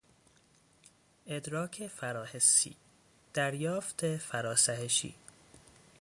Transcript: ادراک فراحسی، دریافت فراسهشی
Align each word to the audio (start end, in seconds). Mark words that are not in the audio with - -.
ادراک 1.27 1.87
فراحسی، 1.87 2.75
دریافت 3.33 4.17
فراسهشی 4.17 5.15